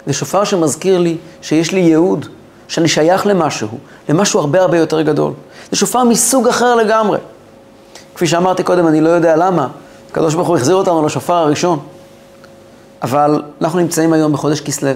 זה 0.06 0.12
שופר 0.12 0.44
שמזכיר 0.44 0.98
לי 0.98 1.16
שיש 1.42 1.72
לי 1.72 1.80
ייעוד, 1.80 2.26
שאני 2.68 2.88
שייך 2.88 3.26
למשהו, 3.26 3.68
למשהו 4.08 4.40
הרבה 4.40 4.60
הרבה 4.60 4.78
יותר 4.78 5.02
גדול. 5.02 5.32
זה 5.70 5.76
שופר 5.76 6.04
מסוג 6.04 6.48
אחר 6.48 6.74
לגמרי. 6.74 7.18
כפי 8.14 8.26
שאמרתי 8.26 8.62
קודם, 8.62 8.88
אני 8.88 9.00
לא 9.00 9.08
יודע 9.08 9.36
למה, 9.36 9.68
הקדוש 10.10 10.34
ברוך 10.34 10.48
הוא 10.48 10.56
החזיר 10.56 10.74
אותנו 10.74 11.06
לשופר 11.06 11.34
הראשון. 11.34 11.78
אבל 13.02 13.42
אנחנו 13.60 13.78
נמצאים 13.78 14.12
היום 14.12 14.32
בחודש 14.32 14.60
כסלו. 14.60 14.90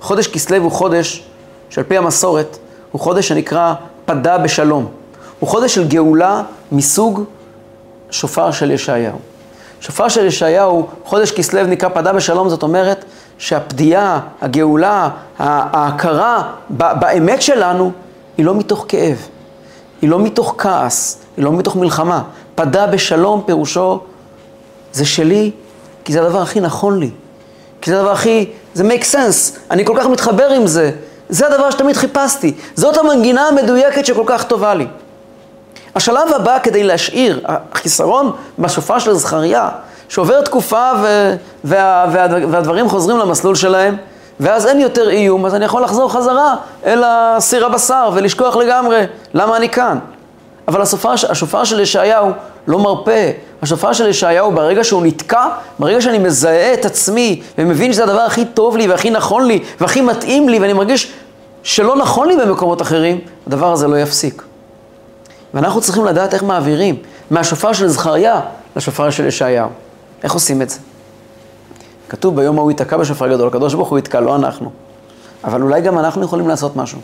חודש 0.00 0.26
כסלו 0.26 0.56
הוא 0.56 0.70
חודש 0.70 1.24
שעל 1.70 1.84
פי 1.84 1.96
המסורת 1.96 2.58
הוא 2.92 3.00
חודש 3.00 3.28
שנקרא 3.28 3.74
פדה 4.04 4.38
בשלום. 4.38 4.86
הוא 5.38 5.48
חודש 5.48 5.74
של 5.74 5.88
גאולה 5.88 6.42
מסוג 6.72 7.24
שופר 8.10 8.50
של 8.50 8.70
ישעיהו. 8.70 9.18
שופר 9.80 10.08
של 10.08 10.26
ישעיהו, 10.26 10.86
חודש 11.04 11.30
כסלו 11.30 11.66
נקרא 11.66 11.88
פדה 11.88 12.12
בשלום, 12.12 12.48
זאת 12.48 12.62
אומרת 12.62 13.04
שהפדיעה, 13.38 14.20
הגאולה, 14.40 15.08
ההכרה 15.38 16.52
באמת 16.70 17.42
שלנו, 17.42 17.92
היא 18.36 18.46
לא 18.46 18.54
מתוך 18.54 18.84
כאב, 18.88 19.26
היא 20.02 20.10
לא 20.10 20.18
מתוך 20.18 20.54
כעס, 20.58 21.18
היא 21.36 21.44
לא 21.44 21.52
מתוך 21.52 21.76
מלחמה. 21.76 22.22
פדה 22.54 22.86
בשלום 22.86 23.42
פירושו, 23.46 24.00
זה 24.92 25.04
שלי, 25.04 25.50
כי 26.04 26.12
זה 26.12 26.22
הדבר 26.22 26.42
הכי 26.42 26.60
נכון 26.60 26.98
לי. 26.98 27.10
כי 27.80 27.90
זה 27.90 27.98
הדבר 27.98 28.12
הכי, 28.12 28.50
זה 28.74 28.84
make 28.88 29.04
sense, 29.14 29.58
אני 29.70 29.84
כל 29.84 29.94
כך 29.98 30.06
מתחבר 30.06 30.48
עם 30.48 30.66
זה. 30.66 30.90
זה 31.28 31.46
הדבר 31.46 31.70
שתמיד 31.70 31.96
חיפשתי. 31.96 32.54
זאת 32.74 32.96
המנגינה 32.96 33.48
המדויקת 33.48 34.06
שכל 34.06 34.24
כך 34.26 34.44
טובה 34.44 34.74
לי. 34.74 34.86
השלב 35.94 36.32
הבא 36.36 36.58
כדי 36.62 36.84
להשאיר, 36.84 37.40
החיסרון 37.44 38.32
בשופר 38.58 38.98
של 38.98 39.14
זכריה, 39.14 39.68
שעובר 40.08 40.42
תקופה 40.42 40.90
ו, 41.02 41.34
וה, 41.64 42.06
וה, 42.12 42.26
והדברים 42.50 42.88
חוזרים 42.88 43.18
למסלול 43.18 43.54
שלהם, 43.54 43.96
ואז 44.40 44.66
אין 44.66 44.80
יותר 44.80 45.10
איום, 45.10 45.46
אז 45.46 45.54
אני 45.54 45.64
יכול 45.64 45.82
לחזור 45.82 46.12
חזרה 46.12 46.54
אל 46.86 47.02
הסיר 47.06 47.66
הבשר 47.66 48.10
ולשכוח 48.14 48.56
לגמרי 48.56 49.04
למה 49.34 49.56
אני 49.56 49.68
כאן. 49.68 49.98
אבל 50.68 50.82
השופר, 50.82 51.12
השופר 51.28 51.64
של 51.64 51.80
ישעיהו 51.80 52.30
לא 52.66 52.78
מרפה. 52.78 53.12
השופר 53.62 53.92
של 53.92 54.08
ישעיהו, 54.08 54.52
ברגע 54.52 54.84
שהוא 54.84 55.02
נתקע, 55.06 55.46
ברגע 55.78 56.00
שאני 56.00 56.18
מזהה 56.18 56.74
את 56.74 56.84
עצמי 56.84 57.42
ומבין 57.58 57.92
שזה 57.92 58.02
הדבר 58.04 58.20
הכי 58.20 58.44
טוב 58.44 58.76
לי 58.76 58.86
והכי 58.86 59.10
נכון 59.10 59.46
לי 59.46 59.62
והכי 59.80 60.00
מתאים 60.00 60.48
לי 60.48 60.58
ואני 60.58 60.72
מרגיש 60.72 61.12
שלא 61.62 61.96
נכון 61.96 62.28
לי 62.28 62.36
במקומות 62.36 62.82
אחרים, 62.82 63.20
הדבר 63.46 63.72
הזה 63.72 63.88
לא 63.88 63.98
יפסיק. 63.98 64.42
ואנחנו 65.54 65.80
צריכים 65.80 66.04
לדעת 66.04 66.34
איך 66.34 66.42
מעבירים 66.42 66.96
מהשופר 67.30 67.72
של 67.72 67.88
זכריה 67.88 68.40
לשופר 68.76 69.10
של 69.10 69.26
ישעיהו. 69.26 69.68
איך 70.22 70.32
עושים 70.32 70.62
את 70.62 70.70
זה? 70.70 70.78
כתוב 72.08 72.36
ביום 72.36 72.58
ההוא 72.58 72.70
ייתקע 72.70 72.96
בשופר 72.96 73.28
גדול, 73.28 73.48
הקדוש 73.48 73.74
ברוך 73.74 73.88
הוא 73.88 73.98
יתקע, 73.98 74.20
לא 74.20 74.36
אנחנו. 74.36 74.70
אבל 75.44 75.62
אולי 75.62 75.80
גם 75.80 75.98
אנחנו 75.98 76.24
יכולים 76.24 76.48
לעשות 76.48 76.76
משהו. 76.76 76.98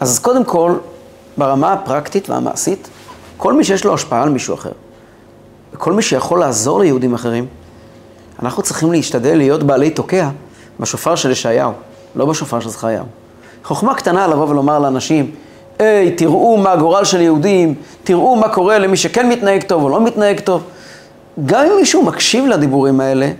אז 0.00 0.18
קודם 0.18 0.44
כל, 0.44 0.76
ברמה 1.38 1.72
הפרקטית 1.72 2.30
והמעשית, 2.30 2.88
כל 3.36 3.52
מי 3.52 3.64
שיש 3.64 3.84
לו 3.84 3.94
השפעה 3.94 4.22
על 4.22 4.28
מישהו 4.28 4.54
אחר, 4.54 4.72
וכל 5.72 5.92
מי 5.92 6.02
שיכול 6.02 6.40
לעזור 6.40 6.80
ליהודים 6.80 7.14
אחרים, 7.14 7.46
אנחנו 8.42 8.62
צריכים 8.62 8.92
להשתדל 8.92 9.36
להיות 9.36 9.62
בעלי 9.62 9.90
תוקע 9.90 10.28
בשופר 10.80 11.14
של 11.14 11.30
ישעיהו, 11.30 11.72
לא 12.16 12.26
בשופר 12.26 12.60
של 12.60 12.68
זכריהו. 12.68 13.06
חוכמה 13.64 13.94
קטנה 13.94 14.26
לבוא 14.26 14.48
ולומר 14.48 14.78
לאנשים, 14.78 15.30
היי, 15.82 16.10
תראו 16.10 16.56
מה 16.56 16.72
הגורל 16.72 17.04
של 17.04 17.20
יהודים, 17.20 17.74
תראו 18.04 18.36
מה 18.36 18.48
קורה 18.48 18.78
למי 18.78 18.96
שכן 18.96 19.28
מתנהג 19.28 19.62
טוב 19.62 19.82
או 19.82 19.88
לא 19.88 20.00
מתנהג 20.00 20.40
טוב. 20.40 20.62
גם 21.46 21.64
אם 21.64 21.72
מישהו 21.76 22.02
מקשיב 22.02 22.46
לדיבורים 22.46 23.00
האלה, 23.00 23.30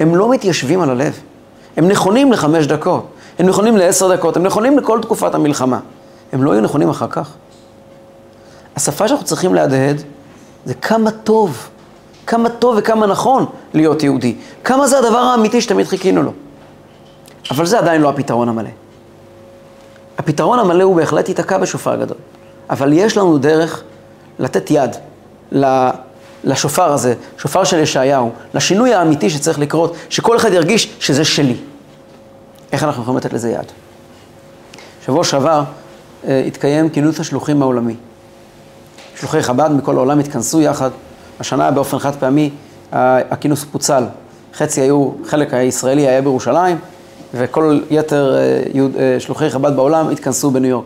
הם 0.00 0.16
לא 0.16 0.30
מתיישבים 0.30 0.80
על 0.80 0.90
הלב. 0.90 1.20
הם 1.76 1.88
נכונים 1.88 2.32
לחמש 2.32 2.66
דקות, 2.66 3.06
הם 3.38 3.46
נכונים 3.46 3.76
לעשר 3.76 4.16
דקות, 4.16 4.36
הם 4.36 4.42
נכונים 4.42 4.78
לכל 4.78 4.98
תקופת 5.02 5.34
המלחמה. 5.34 5.78
הם 6.32 6.42
לא 6.42 6.50
יהיו 6.50 6.60
נכונים 6.60 6.90
אחר 6.90 7.06
כך. 7.10 7.34
השפה 8.76 9.08
שאנחנו 9.08 9.26
צריכים 9.26 9.54
להדהד 9.54 10.02
זה 10.64 10.74
כמה 10.74 11.10
טוב, 11.10 11.68
כמה 12.26 12.48
טוב 12.48 12.74
וכמה 12.78 13.06
נכון 13.06 13.46
להיות 13.74 14.02
יהודי. 14.02 14.34
כמה 14.64 14.86
זה 14.86 14.98
הדבר 14.98 15.18
האמיתי 15.18 15.60
שתמיד 15.60 15.86
חיכינו 15.86 16.22
לו. 16.22 16.32
אבל 17.50 17.66
זה 17.66 17.78
עדיין 17.78 18.00
לא 18.00 18.08
הפתרון 18.08 18.48
המלא. 18.48 18.70
הפתרון 20.20 20.58
המלא 20.58 20.82
הוא 20.82 20.96
בהחלט 20.96 21.28
ייתקע 21.28 21.58
בשופר 21.58 21.96
גדול. 21.96 22.16
אבל 22.70 22.92
יש 22.92 23.16
לנו 23.16 23.38
דרך 23.38 23.82
לתת 24.38 24.70
יד 24.70 24.96
לשופר 26.44 26.92
הזה, 26.92 27.14
שופר 27.38 27.64
של 27.64 27.78
ישעיהו, 27.78 28.30
לשינוי 28.54 28.94
האמיתי 28.94 29.30
שצריך 29.30 29.58
לקרות, 29.58 29.96
שכל 30.10 30.36
אחד 30.36 30.52
ירגיש 30.52 30.94
שזה 31.00 31.24
שלי. 31.24 31.56
איך 32.72 32.84
אנחנו 32.84 33.02
יכולים 33.02 33.18
לתת 33.18 33.32
לזה 33.32 33.50
יד? 33.50 33.64
שבוע 35.06 35.24
שעבר 35.24 35.62
אה, 36.28 36.42
התקיים 36.46 36.90
כינוס 36.90 37.20
השלוחים 37.20 37.62
העולמי. 37.62 37.96
שלוחי 39.20 39.42
חב"ד 39.42 39.70
מכל 39.70 39.96
העולם 39.96 40.18
התכנסו 40.18 40.60
יחד. 40.60 40.90
השנה 41.40 41.70
באופן 41.70 41.98
חד 41.98 42.14
פעמי 42.14 42.50
הכינוס 42.92 43.64
פוצל. 43.64 44.04
חצי 44.54 44.80
היו, 44.80 45.10
חלק 45.26 45.54
הישראלי 45.54 46.08
היה 46.08 46.22
בירושלים, 46.22 46.78
וכל 47.34 47.80
יתר 47.90 48.36
אה, 48.36 48.62
אה, 48.98 49.20
שלוחי 49.20 49.50
חב"ד 49.50 49.76
בעולם 49.76 50.08
התכנסו 50.08 50.50
בניו 50.50 50.70
יורק. 50.70 50.84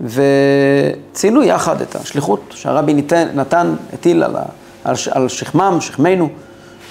וציינו 0.00 1.42
יחד 1.42 1.80
את 1.80 1.96
השליחות 1.96 2.40
שהרבי 2.50 2.94
ניתן, 2.94 3.28
נתן, 3.34 3.74
הטיל 3.92 4.22
על, 4.22 4.36
על, 4.84 4.94
על 5.10 5.28
שכמם, 5.28 5.78
שכמנו, 5.80 6.28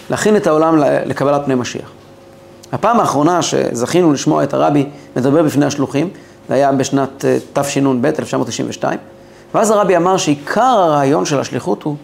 להכין 0.10 0.36
את 0.36 0.48
העולם 0.48 0.78
לקבלת 1.06 1.42
פני 1.46 1.56
משיח. 1.56 1.92
הפעם 2.72 3.00
האחרונה 3.00 3.42
שזכינו 3.42 4.14
לשמוע 4.14 4.44
את 4.44 4.54
הרבי 4.54 4.86
מדבר 5.16 5.44
בפני 5.44 5.66
השלוחים, 5.66 6.10
זה 6.50 6.54
היה 6.54 6.72
בשנת 6.72 7.26
אה, 7.26 7.38
תשנ"ב, 7.54 8.06
1992, 8.06 9.00
ואז 9.54 9.72
הרבי 9.72 9.98
אמר 9.98 10.18
שעיקר 10.18 10.62
הרעיון 10.62 11.26
של 11.26 11.40
השליחות 11.40 11.84
הוא 11.84 11.96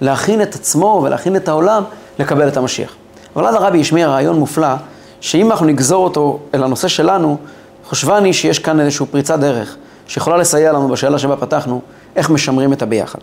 להכין 0.00 0.42
את 0.42 0.54
עצמו 0.54 1.00
ולהכין 1.04 1.36
את 1.36 1.48
העולם 1.48 1.82
לקבל 2.18 2.48
את 2.48 2.56
המשיח. 2.56 2.94
אבל 3.36 3.46
אז 3.46 3.54
הרבי 3.54 3.80
השמיע 3.80 4.08
רעיון 4.08 4.36
מופלא, 4.36 4.74
שאם 5.20 5.50
אנחנו 5.50 5.66
נגזור 5.66 6.04
אותו 6.04 6.38
אל 6.54 6.64
הנושא 6.64 6.88
שלנו, 6.88 7.36
חושבני 7.84 8.32
שיש 8.32 8.58
כאן 8.58 8.80
איזושהי 8.80 9.06
פריצת 9.06 9.38
דרך, 9.38 9.76
שיכולה 10.06 10.36
לסייע 10.36 10.72
לנו 10.72 10.88
בשאלה 10.88 11.18
שבה 11.18 11.36
פתחנו, 11.36 11.80
איך 12.16 12.30
משמרים 12.30 12.72
את 12.72 12.82
הביחד. 12.82 13.18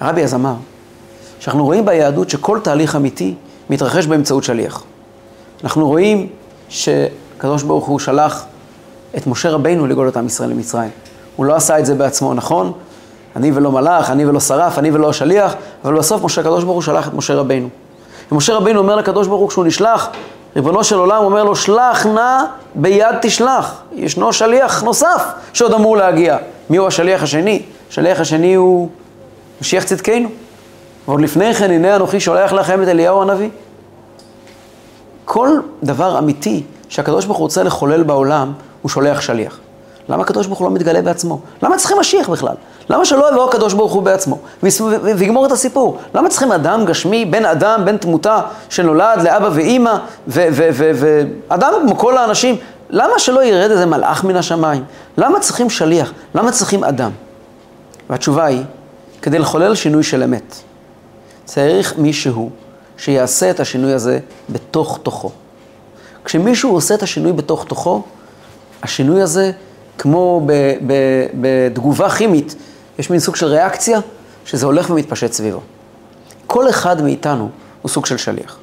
הרבי 0.00 0.24
אז 0.24 0.34
אמר, 0.34 0.54
שאנחנו 1.40 1.64
רואים 1.64 1.84
ביהדות 1.84 2.30
שכל 2.30 2.58
תהליך 2.62 2.96
אמיתי 2.96 3.34
מתרחש 3.70 4.06
באמצעות 4.06 4.44
שליח. 4.44 4.82
אנחנו 5.64 5.88
רואים 5.88 6.28
שקדוש 6.68 7.62
ברוך 7.62 7.86
הוא 7.86 7.98
שלח 7.98 8.44
את 9.16 9.26
משה 9.26 9.50
רבינו 9.50 9.86
לגאול 9.86 10.08
את 10.08 10.16
עם 10.16 10.26
ישראל 10.26 10.50
למצרים. 10.50 10.90
הוא 11.36 11.46
לא 11.46 11.56
עשה 11.56 11.78
את 11.78 11.86
זה 11.86 11.94
בעצמו, 11.94 12.34
נכון? 12.34 12.72
אני 13.36 13.52
ולא 13.54 13.72
מלאך, 13.72 14.10
אני 14.10 14.26
ולא 14.26 14.40
שרף, 14.40 14.78
אני 14.78 14.90
ולא 14.90 15.08
השליח, 15.08 15.54
אבל 15.84 15.98
בסוף 15.98 16.24
משה, 16.24 16.40
הקדוש 16.40 16.64
ברוך 16.64 16.74
הוא 16.74 16.82
שלח 16.82 17.08
את 17.08 17.14
משה 17.14 17.34
רבינו. 17.34 17.68
ומשה 18.32 18.54
רבינו 18.54 18.78
אומר 18.78 18.96
לקדוש 18.96 19.26
ברוך 19.26 19.40
הוא 19.40 19.48
כשהוא 19.48 19.64
נשלח, 19.64 20.08
ריבונו 20.56 20.84
של 20.84 20.98
עולם 20.98 21.24
אומר 21.24 21.44
לו, 21.44 21.56
שלח 21.56 22.06
נא 22.06 22.44
ביד 22.74 23.16
תשלח. 23.22 23.80
ישנו 23.92 24.32
שליח 24.32 24.82
נוסף 24.82 25.24
שעוד 25.52 25.72
אמור 25.72 25.96
להגיע. 25.96 26.36
מי 26.70 26.76
הוא 26.76 26.86
השליח 26.86 27.22
השני? 27.22 27.62
השליח 27.90 28.20
השני 28.20 28.54
הוא 28.54 28.88
משיח 29.60 29.84
צדקנו. 29.84 30.28
ועוד 31.08 31.20
לפני 31.20 31.54
כן, 31.54 31.70
הנה 31.70 31.96
אנוכי 31.96 32.20
שולח 32.20 32.52
לכם 32.52 32.82
את 32.82 32.88
אליהו 32.88 33.22
הנביא. 33.22 33.48
כל 35.24 35.48
דבר 35.82 36.18
אמיתי 36.18 36.62
שהקדוש 36.88 37.24
ברוך 37.24 37.38
הוא 37.38 37.44
רוצה 37.44 37.62
לחולל 37.62 38.02
בעולם, 38.02 38.52
הוא 38.82 38.90
שולח 38.90 39.20
שליח. 39.20 39.58
למה 40.08 40.22
הקדוש 40.22 40.46
ברוך 40.46 40.58
הוא 40.58 40.68
לא 40.68 40.74
מתגלה 40.74 41.02
בעצמו? 41.02 41.40
למה 41.62 41.76
צריכים 41.76 41.98
משיח 41.98 42.28
בכלל? 42.28 42.54
למה 42.90 43.04
שלא 43.04 43.32
יבוא 43.32 43.48
הקדוש 43.48 43.74
ברוך 43.74 43.92
הוא 43.92 44.02
בעצמו 44.02 44.38
ויגמור 45.02 45.46
את 45.46 45.52
הסיפור? 45.52 45.98
למה 46.14 46.28
צריכים 46.28 46.52
אדם 46.52 46.84
גשמי, 46.84 47.24
בן 47.24 47.44
אדם, 47.44 47.84
בן 47.84 47.96
תמותה, 47.96 48.40
שנולד 48.68 49.22
לאבא 49.22 49.48
ואימא, 49.52 49.96
ואדם 50.28 51.72
כמו 51.82 51.98
כל 51.98 52.16
האנשים, 52.16 52.56
למה 52.90 53.18
שלא 53.18 53.44
ירד 53.44 53.70
איזה 53.70 53.86
מלאך 53.86 54.24
מן 54.24 54.36
השמיים? 54.36 54.84
למה 55.18 55.40
צריכים 55.40 55.70
שליח? 55.70 56.12
למה 56.34 56.52
צריכים 56.52 56.84
אדם? 56.84 57.10
והתשובה 58.10 58.44
היא, 58.44 58.62
כדי 59.22 59.38
לחולל 59.38 59.74
שינוי 59.74 60.02
של 60.02 60.22
אמת, 60.22 60.56
צריך 61.44 61.94
מישהו 61.98 62.50
שיעשה 62.96 63.50
את 63.50 63.60
השינוי 63.60 63.92
הזה 63.92 64.18
בתוך 64.50 64.98
תוכו. 65.02 65.30
כשמישהו 66.24 66.72
עושה 66.72 66.94
את 66.94 67.02
השינוי 67.02 67.32
בתוך 67.32 67.64
תוכו, 67.68 68.02
השינוי 68.82 69.22
הזה, 69.22 69.52
כמו 69.98 70.46
בתגובה 71.40 72.10
כימית, 72.10 72.54
יש 72.98 73.10
מין 73.10 73.20
סוג 73.20 73.36
של 73.36 73.46
ריאקציה, 73.46 74.00
שזה 74.44 74.66
הולך 74.66 74.90
ומתפשט 74.90 75.32
סביבו. 75.32 75.60
כל 76.46 76.68
אחד 76.68 77.02
מאיתנו 77.02 77.48
הוא 77.82 77.88
סוג 77.90 78.06
של 78.06 78.16
שליח. 78.16 78.58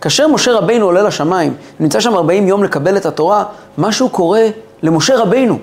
כאשר 0.00 0.28
משה 0.28 0.52
רבינו 0.52 0.86
עולה 0.86 1.02
לשמיים, 1.02 1.54
נמצא 1.80 2.00
שם 2.00 2.14
40 2.14 2.48
יום 2.48 2.64
לקבל 2.64 2.96
את 2.96 3.06
התורה, 3.06 3.44
משהו 3.78 4.08
קורה 4.08 4.46
למשה 4.82 5.16
רבינו. 5.16 5.58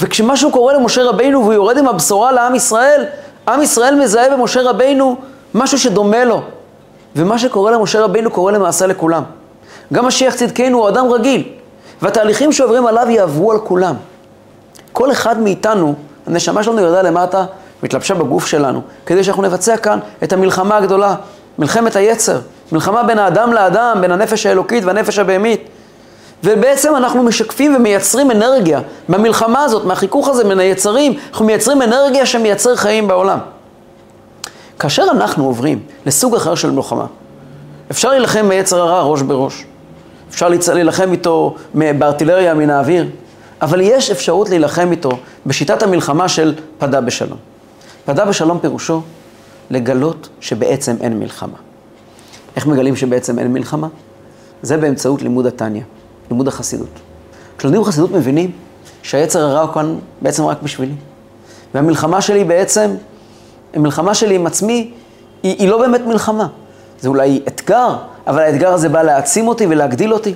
וכשמשהו 0.00 0.50
קורה 0.50 0.74
למשה 0.74 1.04
רבינו 1.04 1.40
והוא 1.40 1.52
יורד 1.52 1.78
עם 1.78 1.88
הבשורה 1.88 2.32
לעם 2.32 2.54
ישראל, 2.54 3.04
עם 3.48 3.62
ישראל 3.62 3.94
מזהה 3.94 4.36
במשה 4.36 4.62
רבינו 4.62 5.16
משהו 5.54 5.78
שדומה 5.78 6.24
לו. 6.24 6.42
ומה 7.16 7.38
שקורה 7.38 7.70
למשה 7.70 8.00
רבינו 8.00 8.30
קורה 8.30 8.52
למעשה 8.52 8.86
לכולם. 8.86 9.22
גם 9.92 10.06
משיח 10.06 10.34
צדקנו 10.34 10.78
הוא 10.78 10.88
אדם 10.88 11.12
רגיל, 11.12 11.42
והתהליכים 12.02 12.52
שעוברים 12.52 12.86
עליו 12.86 13.06
יעברו 13.10 13.52
על 13.52 13.58
כולם. 13.58 13.94
כל 14.96 15.12
אחד 15.12 15.40
מאיתנו, 15.40 15.94
הנשמה 16.26 16.62
שלנו 16.62 16.80
ירדה 16.80 17.02
למטה 17.02 17.44
והתלבשה 17.82 18.14
בגוף 18.14 18.46
שלנו, 18.46 18.80
כדי 19.06 19.24
שאנחנו 19.24 19.42
נבצע 19.42 19.76
כאן 19.76 19.98
את 20.22 20.32
המלחמה 20.32 20.76
הגדולה, 20.76 21.14
מלחמת 21.58 21.96
היצר, 21.96 22.38
מלחמה 22.72 23.02
בין 23.02 23.18
האדם 23.18 23.52
לאדם, 23.52 23.98
בין 24.00 24.12
הנפש 24.12 24.46
האלוקית 24.46 24.84
והנפש 24.84 25.18
הבהמית. 25.18 25.68
ובעצם 26.44 26.96
אנחנו 26.96 27.22
משקפים 27.22 27.76
ומייצרים 27.76 28.30
אנרגיה 28.30 28.80
במלחמה 29.08 29.62
הזאת, 29.62 29.84
מהחיכוך 29.84 30.28
הזה 30.28 30.44
בין 30.44 30.58
היצרים, 30.58 31.14
אנחנו 31.30 31.46
מייצרים 31.46 31.82
אנרגיה 31.82 32.26
שמייצר 32.26 32.76
חיים 32.76 33.08
בעולם. 33.08 33.38
כאשר 34.78 35.04
אנחנו 35.10 35.44
עוברים 35.44 35.80
לסוג 36.06 36.34
אחר 36.34 36.54
של 36.54 36.70
מלחמה, 36.70 37.06
אפשר 37.90 38.10
להילחם 38.10 38.48
ביצר 38.48 38.80
הרע 38.80 39.02
ראש 39.02 39.22
בראש. 39.22 39.64
אפשר 40.30 40.48
להילחם 40.74 41.12
איתו 41.12 41.54
בארטילריה 41.74 42.54
מן 42.54 42.70
האוויר, 42.70 43.06
אבל 43.62 43.80
יש 43.80 44.10
אפשרות 44.10 44.48
להילחם 44.48 44.90
איתו 44.90 45.10
בשיטת 45.46 45.82
המלחמה 45.82 46.28
של 46.28 46.54
פדה 46.78 47.00
בשלום. 47.00 47.38
פדה 48.04 48.24
בשלום 48.24 48.58
פירושו 48.58 49.02
לגלות 49.70 50.28
שבעצם 50.40 50.96
אין 51.00 51.18
מלחמה. 51.18 51.56
איך 52.56 52.66
מגלים 52.66 52.96
שבעצם 52.96 53.38
אין 53.38 53.52
מלחמה? 53.52 53.88
זה 54.62 54.76
באמצעות 54.76 55.22
לימוד 55.22 55.46
התניא, 55.46 55.82
לימוד 56.30 56.48
החסידות. 56.48 56.88
כשלומדים 57.58 57.84
חסידות 57.84 58.10
מבינים 58.10 58.50
שהיצר 59.02 59.40
הרע 59.40 59.60
הוא 59.60 59.74
כאן 59.74 59.98
בעצם 60.22 60.44
רק 60.44 60.62
בשבילי. 60.62 60.94
והמלחמה 61.74 62.20
שלי 62.20 62.44
בעצם, 62.44 62.90
המלחמה 63.74 64.14
שלי 64.14 64.34
עם 64.34 64.46
עצמי, 64.46 64.90
היא, 65.42 65.56
היא 65.58 65.68
לא 65.68 65.78
באמת 65.78 66.00
מלחמה. 66.00 66.46
זה 67.00 67.08
אולי 67.08 67.40
אתגר, 67.48 67.96
אבל 68.26 68.42
האתגר 68.42 68.72
הזה 68.72 68.88
בא 68.88 69.02
להעצים 69.02 69.48
אותי 69.48 69.66
ולהגדיל 69.66 70.12
אותי. 70.12 70.34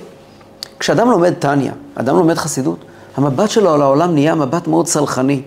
כשאדם 0.79 1.11
לומד 1.11 1.33
טניה, 1.33 1.73
אדם 1.95 2.15
לומד 2.15 2.37
חסידות, 2.37 2.77
המבט 3.17 3.49
שלו 3.49 3.73
על 3.73 3.81
העולם 3.81 4.13
נהיה 4.13 4.35
מבט 4.35 4.67
מאוד 4.67 4.87
סלחני, 4.87 5.41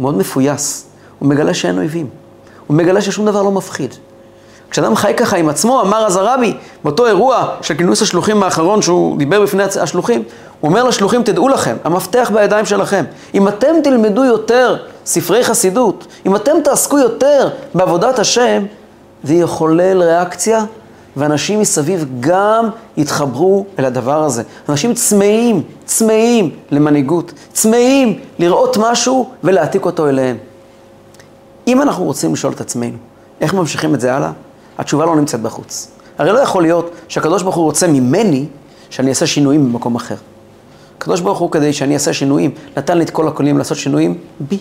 מאוד 0.00 0.16
מפויס. 0.16 0.86
הוא 1.18 1.28
מגלה 1.28 1.54
שאין 1.54 1.78
אויבים. 1.78 2.06
הוא 2.66 2.76
מגלה 2.76 3.00
ששום 3.00 3.26
דבר 3.26 3.42
לא 3.42 3.50
מפחיד. 3.50 3.94
כשאדם 4.70 4.96
חי 4.96 5.12
ככה 5.16 5.36
עם 5.36 5.48
עצמו, 5.48 5.80
אמר 5.80 6.06
אז 6.06 6.16
הרבי, 6.16 6.54
באותו 6.84 7.06
אירוע 7.06 7.48
של 7.62 7.74
כינוס 7.74 8.02
השלוחים 8.02 8.42
האחרון, 8.42 8.82
שהוא 8.82 9.18
דיבר 9.18 9.42
בפני 9.42 9.62
השלוחים, 9.80 10.22
הוא 10.60 10.68
אומר 10.68 10.84
לשלוחים, 10.84 11.22
תדעו 11.22 11.48
לכם, 11.48 11.76
המפתח 11.84 12.30
בידיים 12.34 12.66
שלכם. 12.66 13.04
אם 13.34 13.48
אתם 13.48 13.74
תלמדו 13.84 14.24
יותר 14.24 14.76
ספרי 15.06 15.44
חסידות, 15.44 16.06
אם 16.26 16.36
אתם 16.36 16.52
תעסקו 16.64 16.98
יותר 16.98 17.48
בעבודת 17.74 18.18
השם, 18.18 18.64
זה 19.24 19.34
יחולל 19.34 20.02
ריאקציה, 20.02 20.64
ואנשים 21.18 21.60
מסביב 21.60 22.06
גם 22.20 22.68
יתחברו 22.96 23.66
אל 23.78 23.84
הדבר 23.84 24.24
הזה. 24.24 24.42
אנשים 24.68 24.94
צמאים, 24.94 25.62
צמאים 25.84 26.50
למנהיגות, 26.70 27.32
צמאים 27.52 28.18
לראות 28.38 28.76
משהו 28.80 29.30
ולהעתיק 29.44 29.84
אותו 29.84 30.08
אליהם. 30.08 30.36
אם 31.66 31.82
אנחנו 31.82 32.04
רוצים 32.04 32.32
לשאול 32.32 32.52
את 32.52 32.60
עצמנו, 32.60 32.96
איך 33.40 33.54
ממשיכים 33.54 33.94
את 33.94 34.00
זה 34.00 34.14
הלאה? 34.14 34.32
התשובה 34.78 35.06
לא 35.06 35.16
נמצאת 35.16 35.40
בחוץ. 35.40 35.90
הרי 36.18 36.32
לא 36.32 36.38
יכול 36.38 36.62
להיות 36.62 36.90
שהקדוש 37.08 37.42
ברוך 37.42 37.56
הוא 37.56 37.64
רוצה 37.64 37.86
ממני 37.86 38.46
שאני 38.90 39.10
אעשה 39.10 39.26
שינויים 39.26 39.72
במקום 39.72 39.94
אחר. 39.96 40.14
הקדוש 40.98 41.20
ברוך 41.20 41.38
הוא, 41.38 41.50
כדי 41.50 41.72
שאני 41.72 41.94
אעשה 41.94 42.12
שינויים, 42.12 42.50
נתן 42.76 42.98
לי 42.98 43.04
את 43.04 43.10
כל 43.10 43.28
הכלים 43.28 43.58
לעשות 43.58 43.78
שינויים 43.78 44.18
בי. 44.40 44.58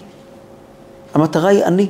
המטרה 1.14 1.50
היא 1.50 1.64
אני. 1.64 1.88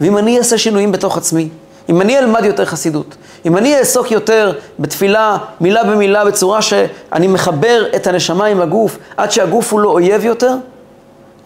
ואם 0.00 0.18
אני 0.18 0.38
אעשה 0.38 0.58
שינויים 0.58 0.92
בתוך 0.92 1.16
עצמי, 1.16 1.48
אם 1.88 2.00
אני 2.00 2.18
אלמד 2.18 2.44
יותר 2.44 2.64
חסידות, 2.64 3.16
אם 3.46 3.56
אני 3.56 3.78
אעסוק 3.78 4.10
יותר 4.10 4.52
בתפילה, 4.78 5.36
מילה 5.60 5.84
במילה, 5.84 6.24
בצורה 6.24 6.62
שאני 6.62 7.26
מחבר 7.26 7.84
את 7.96 8.06
הנשמה 8.06 8.46
עם 8.46 8.60
הגוף, 8.60 8.98
עד 9.16 9.30
שהגוף 9.30 9.72
הוא 9.72 9.80
לא 9.80 9.90
אויב 9.90 10.24
יותר, 10.24 10.54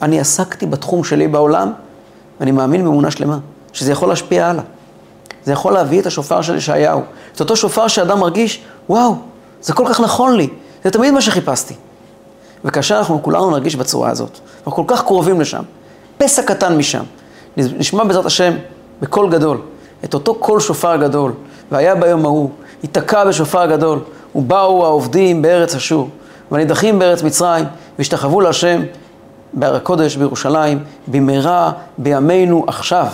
אני 0.02 0.20
עסקתי 0.20 0.66
בתחום 0.66 1.04
שלי 1.04 1.28
בעולם, 1.28 1.72
ואני 2.40 2.50
מאמין 2.50 2.84
באמונה 2.84 3.10
שלמה, 3.10 3.38
שזה 3.72 3.92
יכול 3.92 4.08
להשפיע 4.08 4.46
הלאה. 4.46 4.62
זה 5.44 5.52
יכול 5.52 5.72
להביא 5.72 6.00
את 6.00 6.06
השופר 6.06 6.42
של 6.42 6.56
ישעיהו. 6.56 7.02
את 7.34 7.40
אותו 7.40 7.56
שופר 7.56 7.88
שאדם 7.88 8.20
מרגיש, 8.20 8.62
וואו, 8.88 9.14
זה 9.62 9.72
כל 9.72 9.84
כך 9.88 10.00
נכון 10.00 10.36
לי, 10.36 10.48
זה 10.84 10.90
תמיד 10.90 11.10
מה 11.10 11.20
שחיפשתי. 11.20 11.74
וכאשר 12.64 12.98
אנחנו 12.98 13.22
כולנו 13.22 13.50
נרגיש 13.50 13.76
בצורה 13.76 14.10
הזאת, 14.10 14.38
אנחנו 14.56 14.86
כל 14.86 14.94
כך 14.94 15.04
קרובים 15.04 15.40
לשם, 15.40 15.62
פסע 16.18 16.42
קטן 16.42 16.76
משם, 16.76 17.02
נשמע 17.56 18.04
בעזרת 18.04 18.26
השם 18.26 18.52
בקול 19.00 19.30
גדול, 19.30 19.60
את 20.04 20.14
אותו 20.14 20.34
קול 20.34 20.60
שופר 20.60 20.96
גדול, 20.96 21.32
והיה 21.72 21.94
ביום 21.94 22.24
ההוא, 22.24 22.50
ייתקע 22.82 23.24
בשופר 23.24 23.66
גדול, 23.66 23.98
ובאו 24.34 24.84
העובדים 24.84 25.42
בארץ 25.42 25.74
אשור, 25.74 26.08
והנידחים 26.50 26.98
בארץ 26.98 27.22
מצרים, 27.22 27.64
והשתחוו 27.98 28.40
להשם 28.40 28.82
בהר 29.52 29.76
הקודש 29.76 30.16
בירושלים, 30.16 30.78
במהרה 31.08 31.72
בימינו 31.98 32.64
עכשיו. 32.66 33.06